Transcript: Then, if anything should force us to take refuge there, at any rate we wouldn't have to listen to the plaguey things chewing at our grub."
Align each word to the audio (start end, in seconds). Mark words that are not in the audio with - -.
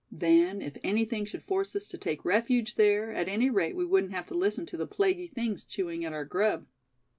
Then, 0.11 0.63
if 0.63 0.77
anything 0.83 1.25
should 1.25 1.43
force 1.43 1.75
us 1.75 1.87
to 1.89 1.97
take 1.99 2.25
refuge 2.25 2.73
there, 2.73 3.11
at 3.13 3.27
any 3.27 3.51
rate 3.51 3.75
we 3.75 3.85
wouldn't 3.85 4.13
have 4.13 4.25
to 4.29 4.33
listen 4.33 4.65
to 4.65 4.77
the 4.77 4.87
plaguey 4.87 5.27
things 5.27 5.63
chewing 5.63 6.03
at 6.05 6.11
our 6.11 6.25
grub." 6.25 6.65